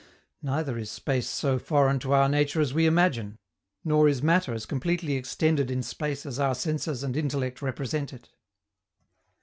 [0.41, 3.37] Neither is space so foreign to our nature as we imagine,
[3.83, 8.29] nor is matter as completely extended in space as our senses and intellect represent it.